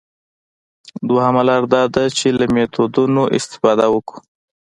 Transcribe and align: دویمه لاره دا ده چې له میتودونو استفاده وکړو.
دویمه 1.07 1.41
لاره 1.47 1.67
دا 1.73 1.83
ده 1.93 2.03
چې 2.17 2.27
له 2.37 2.45
میتودونو 2.53 3.23
استفاده 3.37 3.85
وکړو. 3.93 4.19